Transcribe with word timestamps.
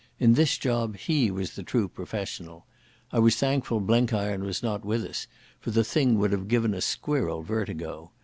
In 0.19 0.33
this 0.33 0.57
job 0.57 0.97
he 0.97 1.29
was 1.29 1.51
the 1.53 1.61
true 1.61 1.87
professional. 1.87 2.65
I 3.11 3.19
was 3.19 3.35
thankful 3.35 3.79
Blenkiron 3.79 4.43
was 4.43 4.63
not 4.63 4.83
with 4.83 5.03
us, 5.05 5.27
for 5.59 5.69
the 5.69 5.83
thing 5.83 6.17
would 6.17 6.31
have 6.31 6.47
given 6.47 6.73
a 6.73 6.81
squirrel 6.81 7.43
vertigo. 7.43 8.09